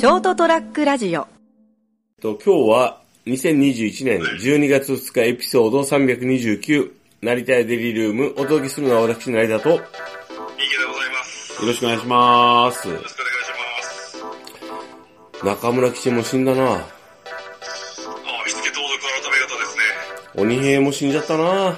[0.00, 1.28] ショートトラックラジオ
[2.22, 9.82] と今日は2021年12月2日エピソード329成田屋デリルームお届けするのは私成田とよ
[10.56, 11.62] 右でございます。
[11.62, 12.88] よろしくお願いします。
[12.88, 13.50] ろしくお願いし
[15.34, 15.44] ます。
[15.44, 16.62] 中村吉も死んだな。
[16.62, 16.78] ああ、
[18.46, 19.82] 見つけ盗賊改め方ですね。
[20.42, 21.42] 鬼平も死んじゃったな。
[21.44, 21.52] はい。
[21.52, 21.76] あれは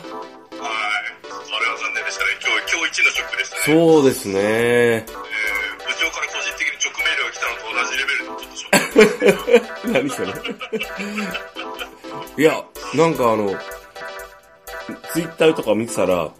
[1.76, 2.30] 残念でしたね。
[2.40, 3.62] 今日、今日一のショックでしたね。
[3.64, 5.21] そうですね。
[9.86, 10.28] 何それ
[12.36, 12.62] いや、
[12.94, 13.54] なんかあの、
[15.12, 16.30] ツイッターとか見てたら、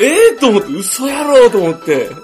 [0.00, 1.84] ええー、と思って、嘘やろうと思って。
[1.84, 2.06] そうですね。
[2.06, 2.20] なんか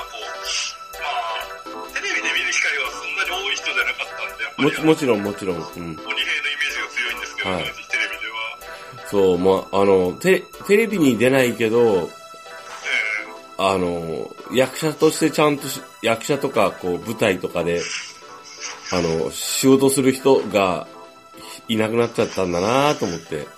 [0.00, 4.06] こう、まあ、テレビで見る機会はそんなに多い人じゃなかっ
[4.58, 5.56] たんで、もち、もちろんもちろん。
[5.56, 5.62] うん。
[5.62, 8.28] 鬼平のイメージが強いんですけど、はいテレビで
[8.96, 9.08] は。
[9.10, 12.19] そう、まあ、あの、テテレビに出ないけど、え
[13.62, 17.82] あの、役者としてちゃんとし、役者とか、こう、舞台とかで、
[18.90, 20.88] あの、仕事する人が
[21.68, 23.36] いなくなっちゃったんだなと思って。
[23.36, 23.52] ー、確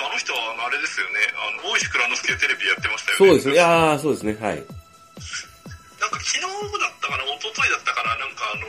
[0.00, 1.12] かあの人はあれですよね。
[1.36, 3.28] あの、大石蔵之介テレビやってましたよね。
[3.28, 3.52] そうですね。
[3.52, 4.32] いやー、そうですね。
[4.40, 4.56] はい。
[4.56, 4.64] なん
[6.08, 8.64] か昨日だったかな、一昨日だったかな、なんかあの、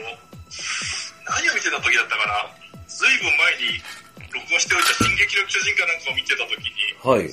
[1.40, 2.52] 何を見てた時だったかな、
[2.84, 3.80] ずいぶん前に
[4.28, 7.32] 録画しておいた進撃の巨人かなんかを見てた時に、はい。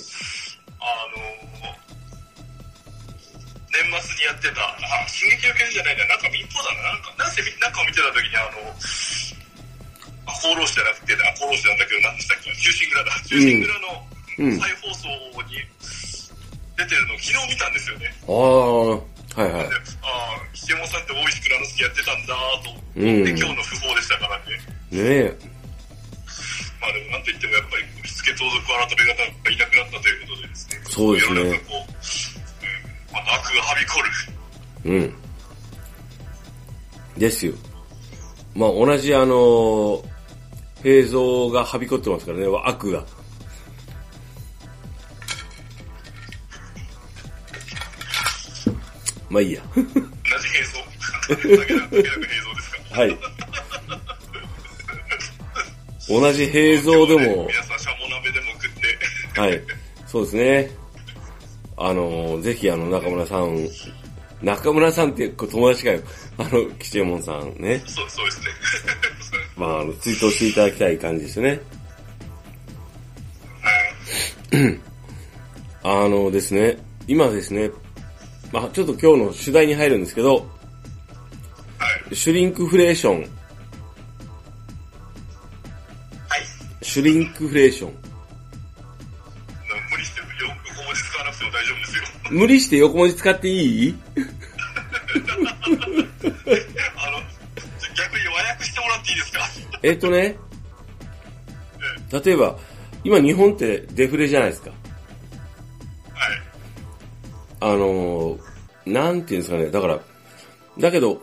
[3.90, 8.70] 末にやってた、あ、進撃の巨人じゃないな、なんか民放だな、なんか、なんせなんかを見てた時にあの、
[10.26, 14.10] あ、放浪士じゃなくて、あ、放浪士なんだけど、何でしたっけ、忠臣蔵だ、忠臣蔵の
[14.40, 14.58] うん。
[14.58, 15.08] 再放送
[15.52, 15.60] に
[16.78, 18.14] 出てるのを昨日見たんですよね。
[18.24, 19.04] あー、
[19.36, 19.76] はいはいで。
[20.02, 23.28] ああ、吉右衛門さんって大石蔵之介やってたんだと思って、うん。
[23.28, 24.56] 今日の訃報でしたからね。
[24.92, 25.60] ねえ。
[26.80, 30.80] まあでもなんといってもやっぱり、火付盗賊改め方がいなくなったということでですね。
[30.88, 31.60] そうですね
[33.34, 34.02] 悪がはびこ
[34.84, 34.92] る。
[34.92, 35.14] うん。
[37.18, 37.54] ですよ。
[38.56, 40.04] まあ、同じあの、
[40.82, 43.06] 平蔵がはびこってますからね、悪が。
[49.30, 49.62] まあいいや。
[49.76, 50.90] 同じ平蔵。
[51.30, 53.00] だけだけなく平蔵ですか。
[53.00, 53.18] はい。
[56.10, 59.40] 同じ平蔵でも、皆さん、シャモ鍋でも食って。
[59.40, 59.62] はい。
[60.08, 60.72] そうですね。
[61.82, 63.58] あの、ぜひあの、中村さん、
[64.42, 66.02] 中村さんって友達かよ。
[66.38, 67.82] あの、吉右衛門さんね。
[67.86, 68.48] そう、そうですね。
[69.56, 71.62] まあ、あの、ツイートしていただきたい感じですね。
[74.52, 74.80] はい
[75.82, 77.72] あのですね、今ですね、
[78.52, 80.42] まあちょっと今日の取材に入るんですけど、は
[82.12, 82.16] い。
[82.16, 83.30] シュリンクフレーション、はい。
[86.82, 88.09] シュリンクフレーション。
[92.32, 93.96] 無理して横文字使っていい？
[93.96, 94.20] あ
[97.12, 97.20] の、
[97.96, 99.40] 逆に和訳してもらっていいですか？
[99.82, 100.38] えっとね、
[102.12, 102.58] 例えば、
[103.04, 104.72] 今日本ってデフレじゃないですか。
[104.72, 104.78] はい。
[107.62, 108.40] あのー、
[108.86, 110.00] なんていうんですかね、だから、
[110.78, 111.22] だけど、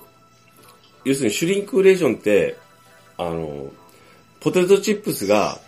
[1.05, 2.57] 要するにシュリンクフレーションって、
[3.19, 3.71] あのー、
[4.41, 5.59] ポテトチップスが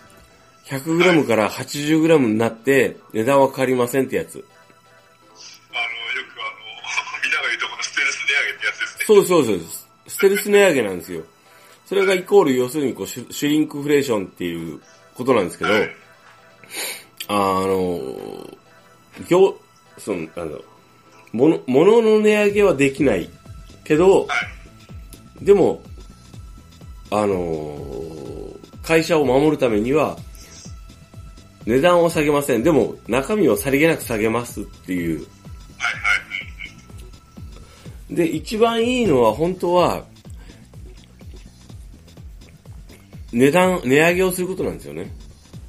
[0.66, 4.44] 100g から 80g になって値段は変わりませんってやつ。
[9.08, 9.88] そうそうそうです。
[10.06, 11.22] ステルス値上げなんですよ。
[11.86, 14.82] それがイコール要するにこうシュシュリンクフレーションっていう
[15.14, 15.70] ことなんですけど、
[17.28, 18.02] あの、
[19.26, 19.58] 業、
[19.96, 20.64] その、なんだろう、
[21.32, 23.30] 物、の値上げはできない
[23.82, 24.28] けど、
[25.40, 25.82] でも、
[27.10, 27.78] あの、
[28.82, 30.18] 会社を守るためには、
[31.64, 32.62] 値段を下げません。
[32.62, 35.26] でも、中身をさりげなく下げますっていう。
[38.18, 40.04] で、一番いいのは、本当は、
[43.32, 45.08] 値段、値上げをすることなんですよね。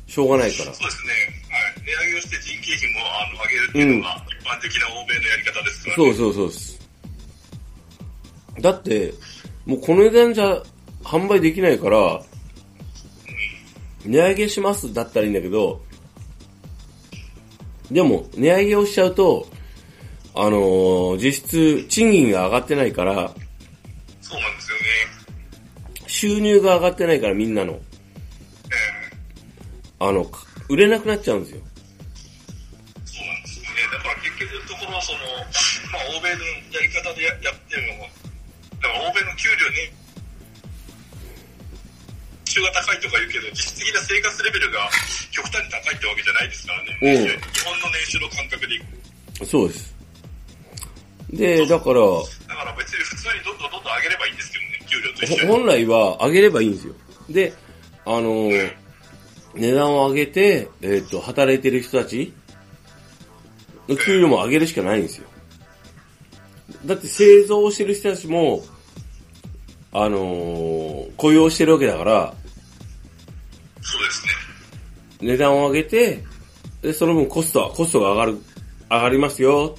[0.07, 0.73] しょうがないから。
[0.73, 1.11] そうですね。
[1.51, 1.85] はい。
[1.85, 6.03] 値上げをして人件費もあの上げるっていうのが一般的な欧米のやり方ですからね。
[6.03, 6.79] そうそうそうです。
[8.61, 9.13] だって、
[9.67, 10.63] もうこの値段じゃ
[11.03, 12.23] 販売できないから、
[14.05, 15.83] 値上げしますだったらいいんだけど、
[17.91, 19.47] でも、値上げをしちゃうと、
[20.35, 23.33] あのー実質、賃金が上がってないから、
[24.21, 24.83] そうなんですよね。
[26.07, 27.79] 収入が上がってないからみんなの、え
[29.99, 31.61] あの、か売れなくなっちゃうんですよ。
[31.61, 31.69] え
[33.05, 33.69] そうなんですよね。
[33.91, 35.19] だから結局のところ、その、
[35.91, 38.09] まあ欧米のやり方でややってるのも、
[38.81, 39.91] だから欧米の給料ね、
[42.45, 44.89] 収が高いとか言うけど、実質的な生活レベルが
[45.31, 46.99] 極端に高いってわけじゃないですからね。
[47.01, 47.17] うん
[47.53, 49.45] 日本の年収の感覚でいく。
[49.45, 49.98] そうです。
[51.31, 51.99] で、だから、
[52.47, 53.43] だから別に普通に
[55.19, 55.51] と一緒に。
[55.51, 56.93] ほ本来は上げればいいんですよ。
[57.29, 57.53] で、
[58.05, 58.73] あのー
[59.55, 62.31] 値段を上げて、えっ、と、働いてる人たち
[63.87, 65.27] の給料も上げるしかないんですよ。
[66.85, 68.63] だって製造してる人たちも、
[69.91, 72.33] あのー雇用してるわけだから、
[73.81, 75.29] そうですね。
[75.31, 76.23] 値段を上げて、
[76.83, 78.37] で、その分コストは、コストが上がる、
[78.89, 79.75] 上がりますよ。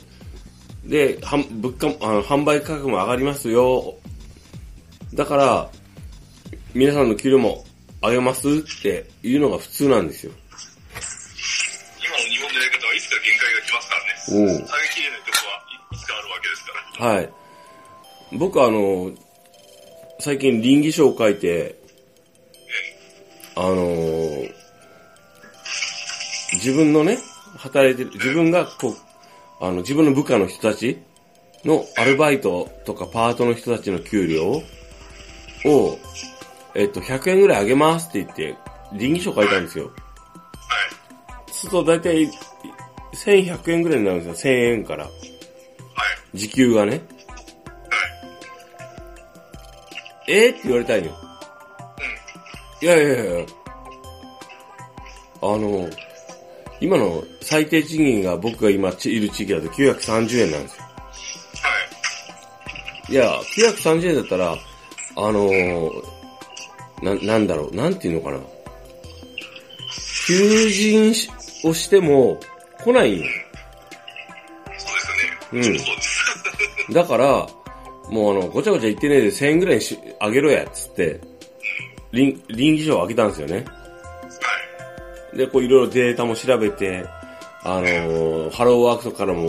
[0.90, 3.94] で、物価も、あの、販売価格も上がりますよ。
[5.14, 5.70] だから、
[6.74, 7.64] 皆さんの給料も
[8.02, 10.32] 上げますっていうのが普通なんですよ。
[12.00, 14.50] 今の日本のやり方はいつか限界が来ますからね。
[14.50, 17.12] おう下げきれないとこはいつかあるわけですから。
[17.12, 17.30] はい。
[18.36, 19.12] 僕はあの、
[20.18, 21.78] 最近倫理書を書いて、
[23.54, 24.60] あのー
[26.52, 27.18] 自分のね、
[27.58, 29.09] 働いてる、自分がこう、
[29.60, 31.02] あの、自分の部下の人たち
[31.64, 34.62] のアルバイトとかパートの人たちの給料
[35.66, 35.98] を、
[36.74, 38.56] えっと、100円ぐらい上げますって言って、
[38.94, 39.86] 倫理書書いたんですよ。
[39.86, 39.90] は
[41.48, 41.52] い。
[41.52, 42.28] すると大体、
[43.12, 44.52] 1100円ぐらいになるんですよ。
[44.52, 45.04] 1000円から。
[45.04, 46.38] はい。
[46.38, 46.92] 時給がね。
[46.92, 47.00] はい。
[50.28, 51.14] えー、って言われたいのよ。
[52.82, 53.46] いやいやいや
[55.42, 55.90] あの、
[56.80, 60.82] 今の最低賃金が僕が今いる地域だと930円なんですよ。
[60.82, 60.90] は
[63.08, 63.12] い。
[63.12, 63.40] いや、
[63.74, 64.56] 930円だったら、
[65.16, 66.20] あのー
[67.02, 68.38] な、なんだろう、なんていうのかな。
[70.26, 71.30] 求人し
[71.64, 72.38] をしても
[72.82, 73.24] 来ないんよ。
[74.78, 75.78] そうですよね。
[76.88, 76.94] うん。
[76.94, 77.48] だから、
[78.10, 81.20] もうあの、ごちゃごちゃ言ってねえで1000円ぐらいにし、あげろや、つって、
[82.12, 83.64] 倫倫理書をあげたんですよね。
[85.34, 87.06] で、こういろいろデータも調べて、
[87.62, 89.48] あのーハローワークとかからも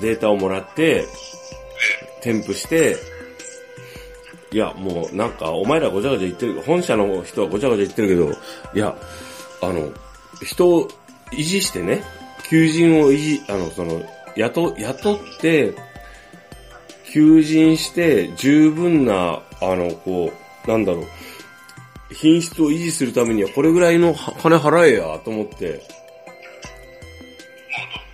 [0.00, 1.04] データをもらって、
[2.22, 2.96] 添付して、
[4.50, 8.30] いや、もうなんか、お前らごちゃごちゃ言ってる、本社の人はごちゃごちゃ言ってるけど、
[8.74, 8.96] いや、
[9.60, 9.92] あの、
[10.42, 10.88] 人を
[11.32, 12.02] 維持してね、
[12.48, 14.02] 求人を維持、あの、その、
[14.36, 15.74] 雇、雇って、
[17.12, 20.32] 求人して、十分な、あの、こ
[20.66, 21.04] う、なんだろう、
[22.10, 25.74] 品質を維持するためにはこれぐらいのは金払えや、と思って、まあ、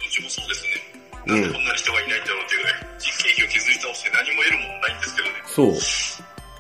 [0.00, 0.70] どっちもそうですね。
[1.26, 2.88] うんなんでこんなに人がいないんだろうっていうぐらい、費
[3.44, 5.34] を削り倒して何も得るものないんですけどね。
[5.46, 5.68] そ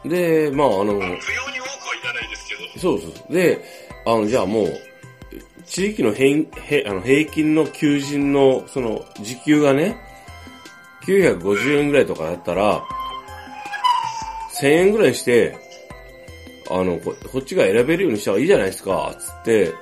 [0.06, 0.08] う。
[0.08, 1.18] で、まああの、不要に多くはい
[2.04, 3.32] らないですけど、そうそうそう。
[3.32, 3.64] で、
[4.06, 4.80] あの、じゃあもう、
[5.66, 9.96] 地域の平平あの平均の求人の、その、時給がね、
[11.06, 12.84] 950円ぐらいとかだったら、
[14.60, 15.58] 1000円ぐらいにして、
[16.70, 19.74] あの、ここっちが選べるようにした方がいいじゃないですか、つって、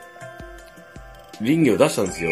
[1.40, 2.30] 倫理を出したんですよ。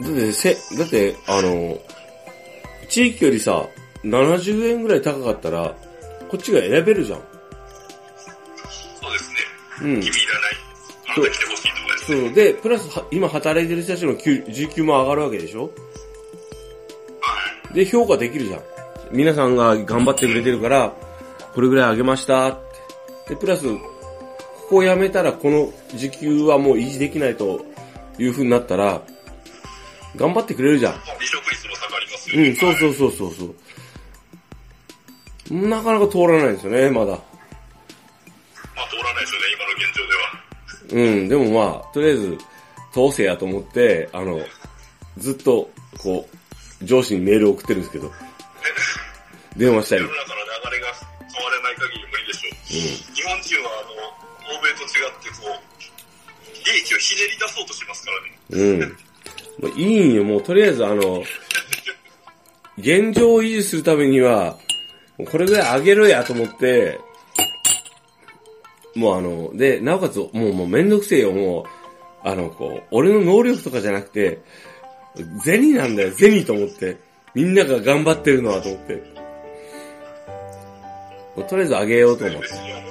[0.00, 1.78] えだって、せ、だって、あの、
[2.88, 3.66] 地域よりさ、
[4.04, 5.74] 70円ぐらい高かったら、
[6.28, 7.18] こっちが選べるじゃん。
[7.18, 7.22] ー
[9.00, 9.36] そうですね。
[9.82, 9.90] うん。
[9.96, 10.56] 意味いらない。
[11.16, 12.20] あなた来てほしいとかですね。
[12.26, 12.34] そう。
[12.34, 15.62] で、プラスは、今働いてる人たちの給時給も上がるわけでしょ？
[15.64, 15.70] は
[17.72, 17.74] い。
[17.74, 18.60] で、評価できるじゃん。
[19.10, 20.94] 皆さんが頑張ってくれてるから、
[21.54, 22.58] これぐらい上げましたっ
[23.26, 23.34] て。
[23.34, 23.80] で、プラス、こ
[24.70, 27.64] こを辞めたらこの時給はもう維持できないと
[28.18, 29.02] いう風になったら、
[30.16, 30.92] 頑張ってくれるじゃん。
[30.94, 32.48] まあ、離職率も下がりますよね。
[32.48, 33.44] うん、そうそうそうそうそ
[35.50, 35.68] う。
[35.68, 37.12] なかなか通らないんですよね、まだ。
[37.12, 41.08] まあ、通らないですよね、今の現状では。
[41.08, 42.38] うん、でもまあ、とりあえず、
[42.92, 44.40] 通せやと思って、あの、
[45.18, 46.28] ずっと、こ
[46.80, 48.12] う、上司にメールを送ってるんですけど、
[49.56, 50.02] 電話したり
[52.68, 55.78] 日本人は、あの、欧米と違って、こう、
[56.66, 58.78] 利益をひねり出そうとしますからね。
[59.60, 59.68] うん。
[59.70, 61.24] もういいんよ、もうとりあえずあの、
[62.76, 64.58] 現状を維持するためには、
[65.16, 67.00] もうこれぐらい上げろやと思って、
[68.94, 74.40] もうあの、で、なおかつ、もうもうめんどくせえよ、もう、あの、こう、俺の能力とかじゃなくて、
[75.42, 76.98] 銭なんだよ、銭と思って。
[77.34, 79.17] みんなが頑張ってるのはと思って。
[81.44, 82.52] とりあえず上げようと思って別。
[82.52, 82.82] にあの、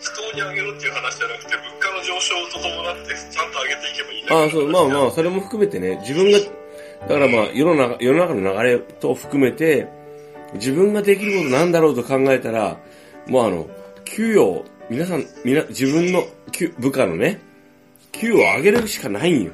[0.00, 9.88] 不当に上げろっていう話じゃなくて、物価の上昇と伴って、ちゃんと上げていけばいいだけああ、そう、まあまあ、それも含めてね、自分が、だからまあ、世の中、世の中の流れと含めて、
[10.54, 12.78] 自分ができることなんだろうと考えたら、
[13.26, 13.68] もうあの、
[14.04, 17.40] 給与、皆さん、みな、自分の給部下のね、
[18.12, 19.52] 給与を上げるしかないんよ。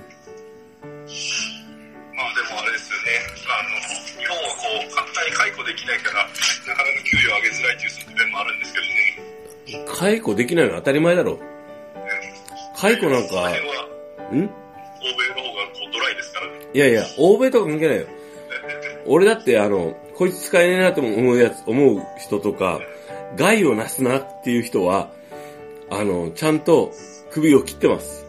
[10.05, 11.39] 解雇できないのは当たり前だろ。
[12.77, 13.41] 解雇なんか、ん？
[13.41, 14.51] 欧米の方がこ
[15.89, 16.53] うドライですからね。
[16.75, 18.07] いやいや、欧米とか関係ないよ。
[19.07, 22.81] 俺だってあの、こいつ使えねえなと思うやつ、思う人とか、
[23.37, 25.11] 害をなすなっていう人は、
[25.89, 26.93] あの、ちゃんと
[27.31, 28.27] 首を切ってます。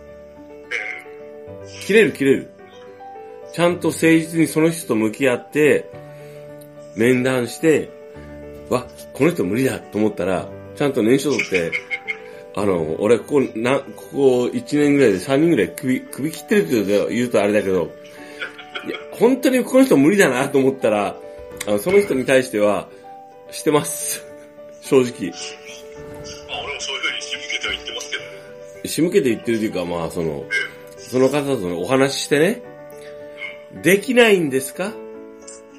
[1.86, 2.52] 切れる切れる。
[3.52, 5.92] ちゃんと誠実にその人と向き合って、
[6.96, 7.90] 面談して、
[8.70, 11.72] わ、この人無理だと思ったら、ちゃんと年書取って、
[12.56, 17.92] あの、俺、ここ、な、ここ1年ぐらいで3人ぐらい首、首切ってるって言うとあれだけど、
[18.88, 21.18] いや、本当にこの人無理だなと思ったら、
[21.68, 22.88] あの、その人に対しては、
[23.52, 24.24] してます。
[24.82, 25.32] 正直。
[26.48, 28.30] まあ俺もそういう風に仕向けては言ってますけどね。
[28.86, 30.46] 仕向けて言ってるというか、まあ、その、
[30.98, 32.62] その方とねお話ししてね、
[33.82, 34.94] できないんですか？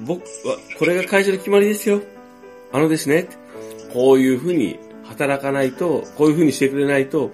[0.01, 2.01] 僕は、これが会社の決まりですよ。
[2.71, 3.27] あのですね、
[3.93, 7.31] こういうふうに働かないと、こういうふうにしてくれないと、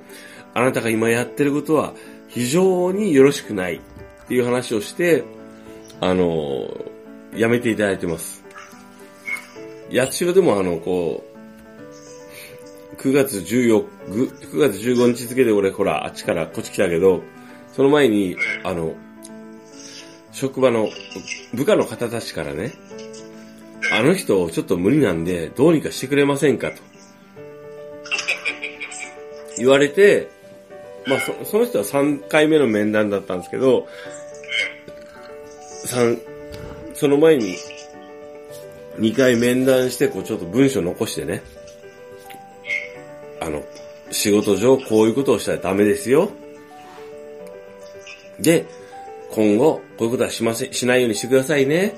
[0.53, 1.93] あなたが今やってることは
[2.27, 5.23] 非常によろしくないっていう話をして、
[5.99, 6.67] あの、
[7.35, 8.43] やめていただいてます。
[9.91, 11.33] 八代でもあの、こう、
[13.01, 17.21] 9月14、9月15日付で俺ほら、あっちからこっち来たけど、
[17.73, 18.95] その前に、あの、
[20.31, 20.89] 職場の
[21.53, 22.73] 部下の方たちからね、
[23.91, 26.92] あの人ちょっと無理なんで、どうにかしてくれませんかと。
[29.57, 30.29] 言われて、
[31.05, 33.87] まあそその人は3回目の面談だったんですけど、
[35.85, 36.19] 三
[36.93, 37.57] その前に
[38.99, 41.43] 2回面談して、こうちょっと文章残してね、
[43.41, 43.63] あの、
[44.11, 46.31] 仕事上こういうことをしたらダメですよ。
[48.39, 48.65] で、
[49.31, 51.95] 今後、こういうことはしません、しないようにしてくださいね。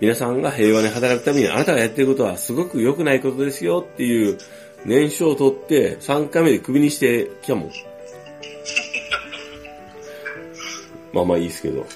[0.00, 4.38] 皆さんが平和に働くためにあなたがやってることはすごく良くないことですよっていう
[4.84, 7.70] 年書を取って3回目でクビにしてきたもん。
[11.12, 11.86] まあまあいいですけど。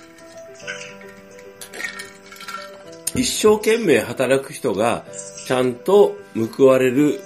[3.14, 5.05] 一生懸命働く人が
[5.47, 6.17] ちゃんと
[6.57, 7.21] 報われる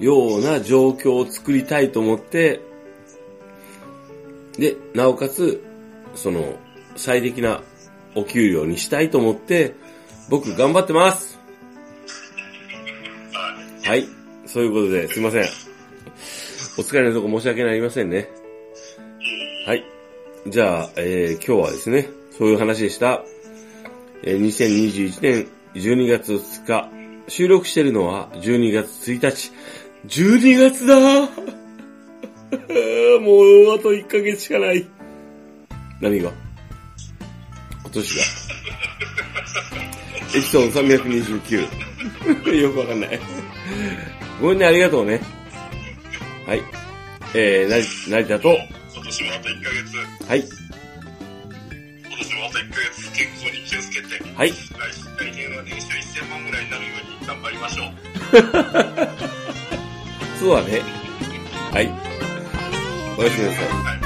[0.00, 2.60] ような状況を作りたいと思って、
[4.58, 5.62] で、なおかつ、
[6.14, 6.56] その、
[6.96, 7.62] 最適な
[8.14, 9.74] お給料にしたいと思って、
[10.28, 11.38] 僕頑張ってます
[13.84, 14.21] はい。
[14.52, 15.44] そういうことで、すいません。
[16.76, 18.28] お疲れのとこ申し訳ありませんね。
[19.66, 19.82] はい。
[20.46, 23.22] じゃあ、えー、今日はですね、そういう話でした。
[24.22, 26.90] えー、2021年12月2日、
[27.28, 29.52] 収録してるのは12月1日。
[30.06, 31.28] 12月だー
[33.22, 34.86] もうあと1ヶ月しかない。
[36.02, 36.30] 何が?
[37.84, 38.22] 今年が?
[40.28, 42.52] エピソード329。
[42.60, 43.20] よくわかんない。
[44.42, 45.20] ごめんね、ありがとうね。
[46.48, 46.62] はい。
[47.32, 48.58] えー、なり、成田と、
[48.92, 49.96] 今年もあと1ヶ月、
[50.26, 50.40] はい。
[50.40, 50.48] 今
[52.18, 54.50] 年もあと1ヶ月健康に気をつけて、はい。
[54.50, 54.56] 来
[55.16, 57.86] 来年は年収1000万ぐらいになるように頑張りましょう。
[60.40, 60.82] そうだね。
[61.70, 61.88] はい。
[63.16, 63.66] おやすみなさい。
[63.68, 63.98] はい。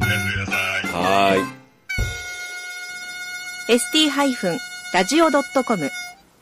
[0.00, 0.52] おやすみなさ
[0.82, 0.86] い。
[0.90, 1.42] はーい。
[3.78, 5.92] ST-radio.com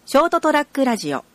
[0.06, 1.26] ショートトラックラジオ